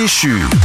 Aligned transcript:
déchu. 0.00 0.59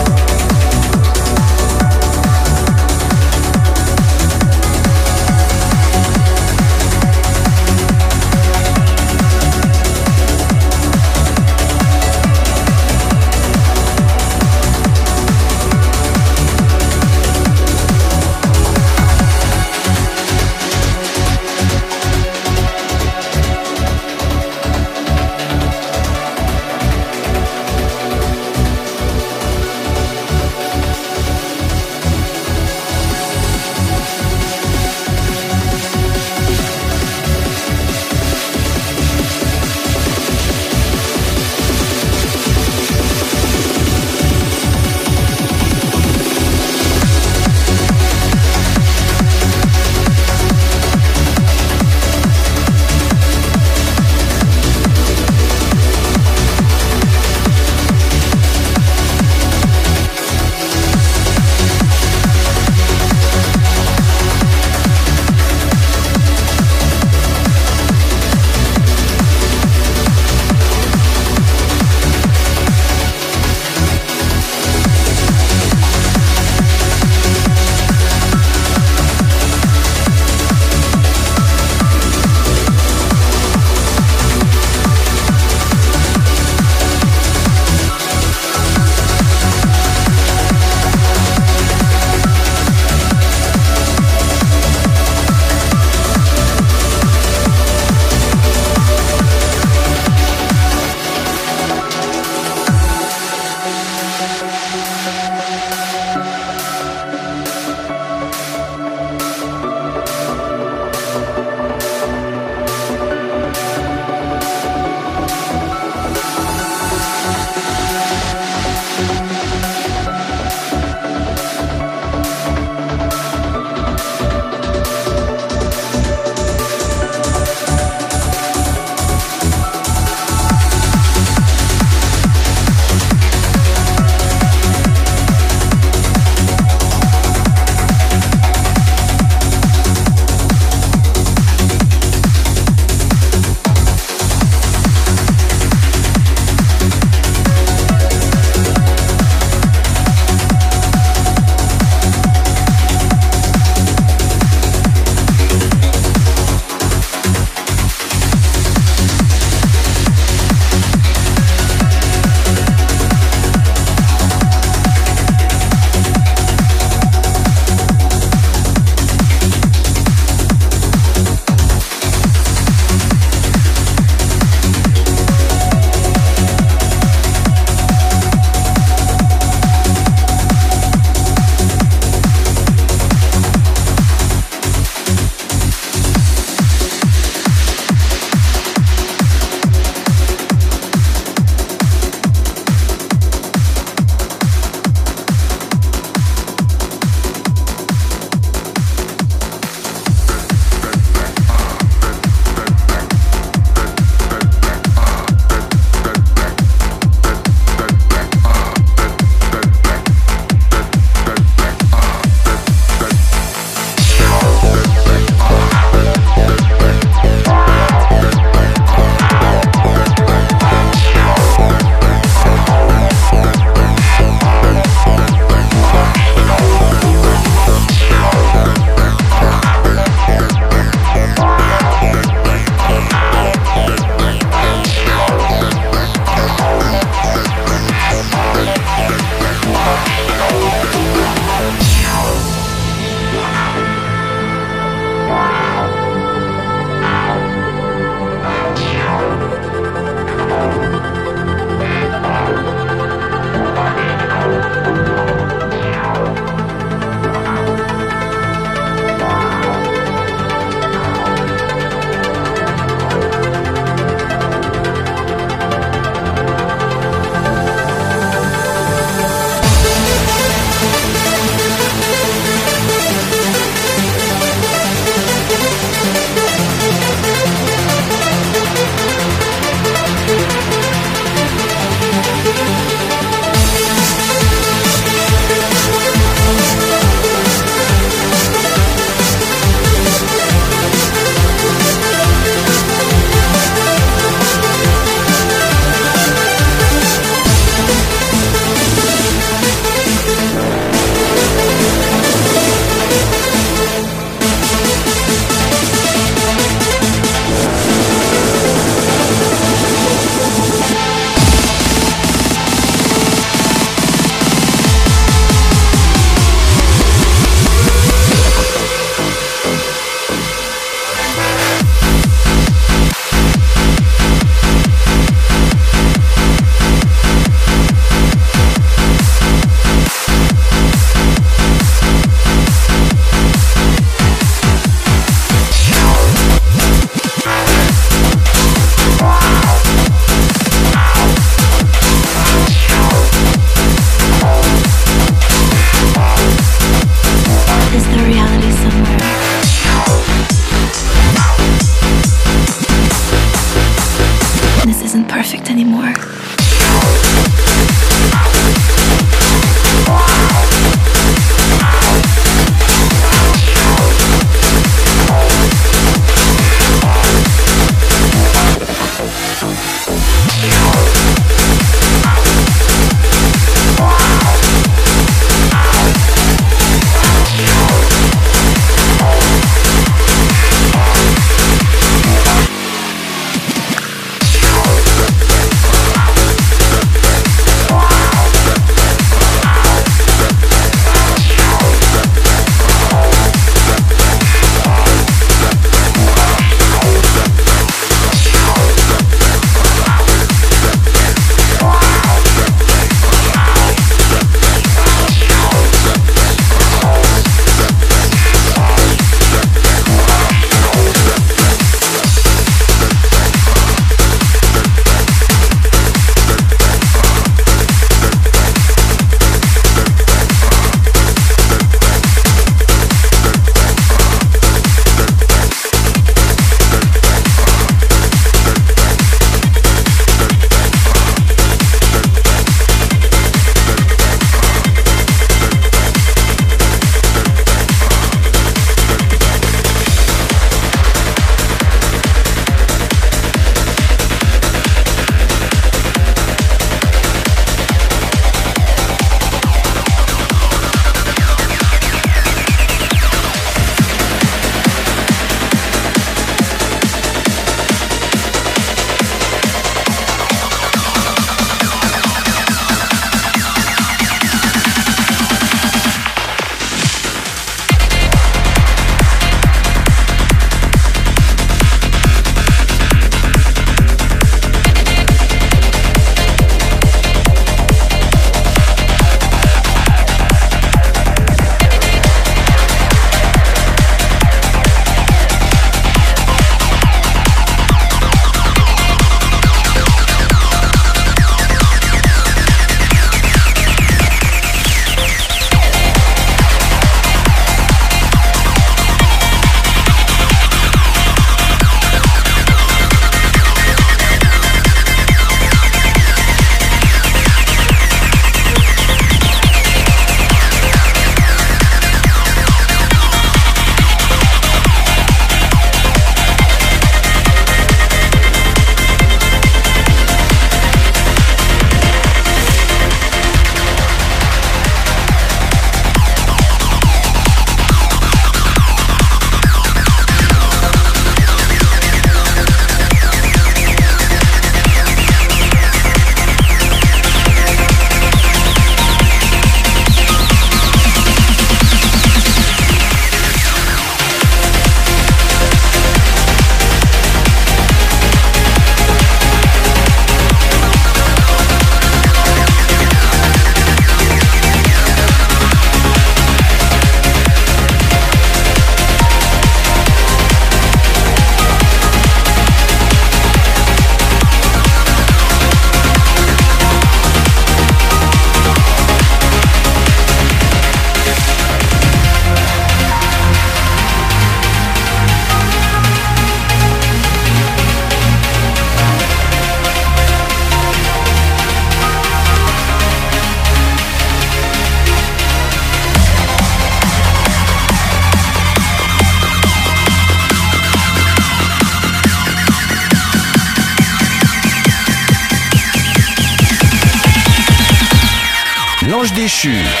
去。 599.61 600.00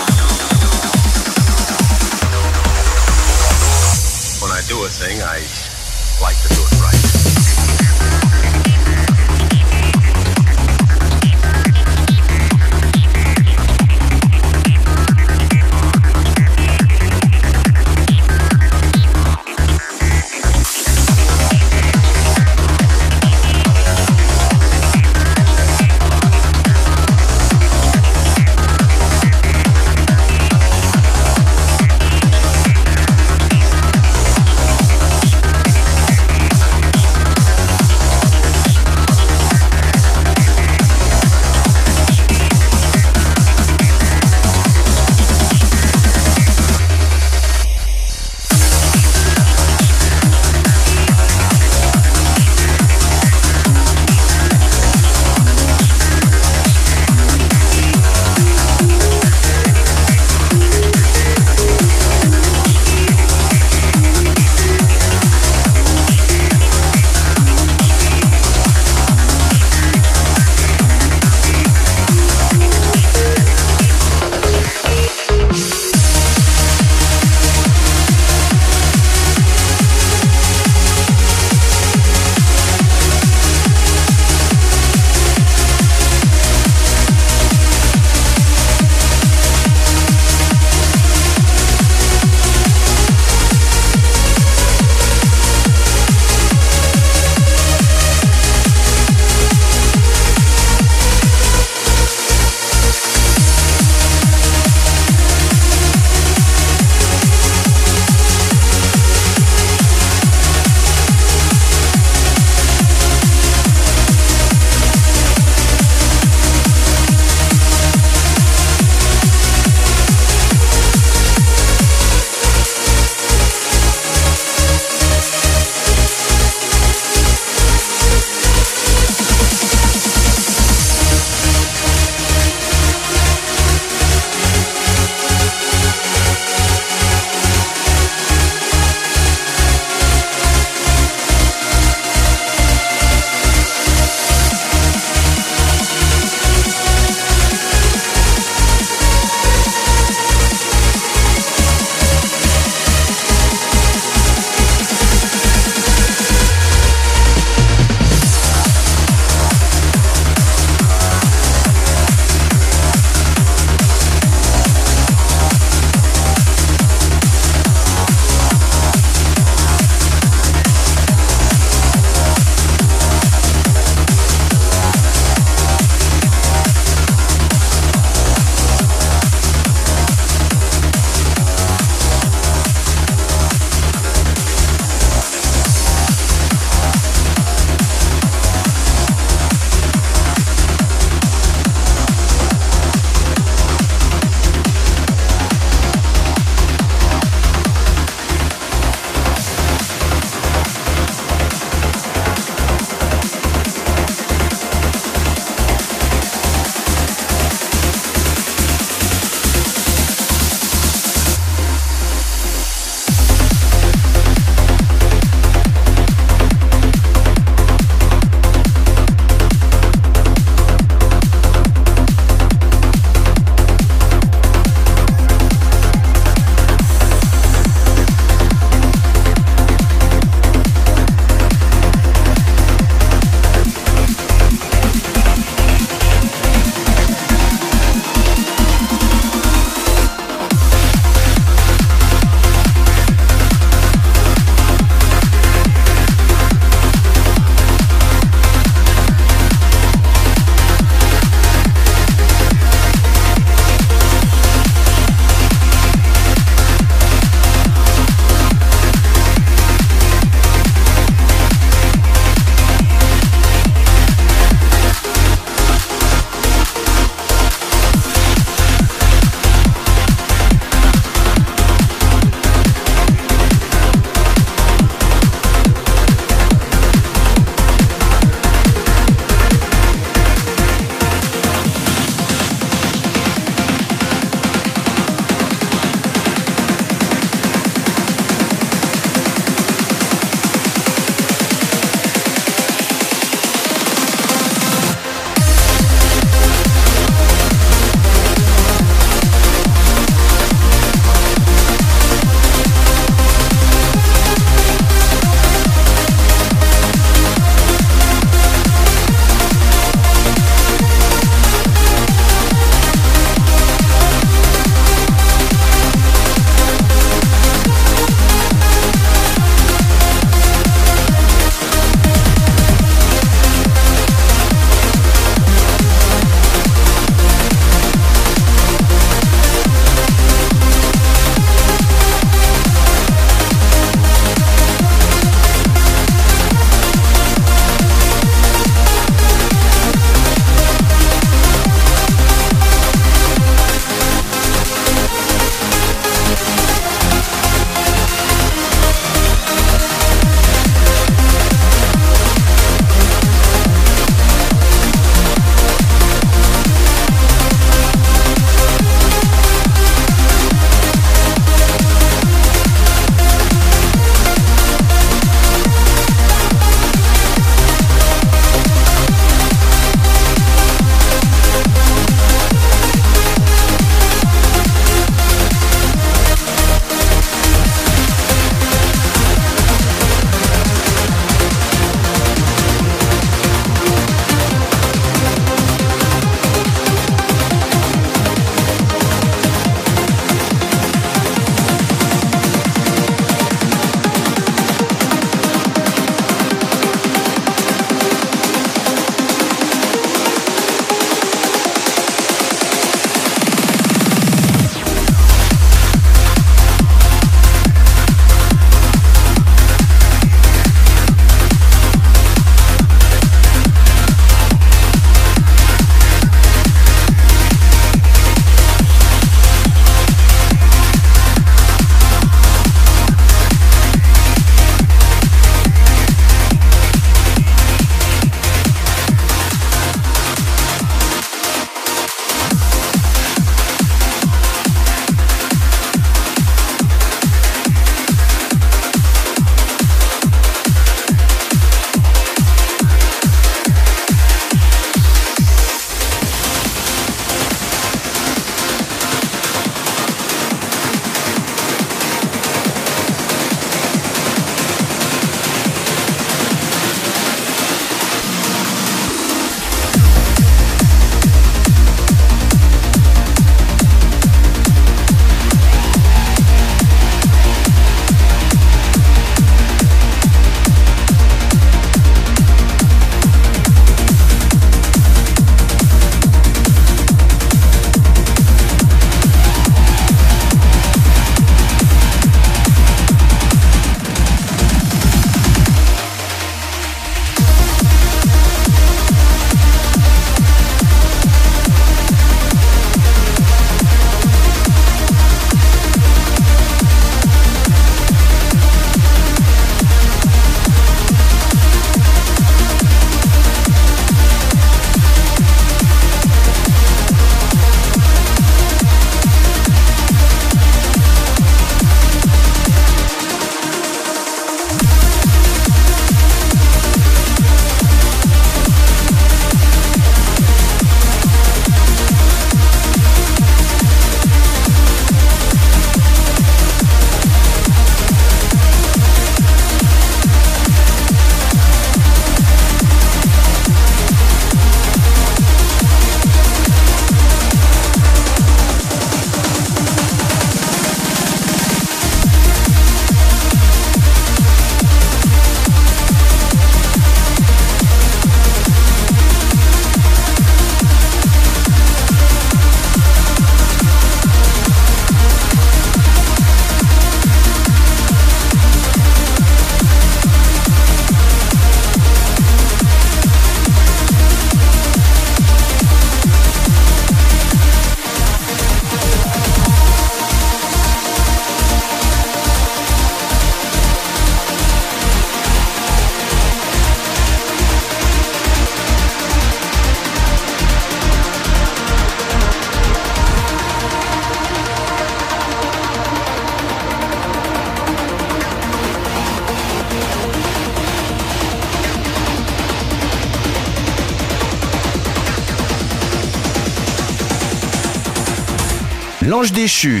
L'ange 599.34 599.50
déchu. 599.50 600.00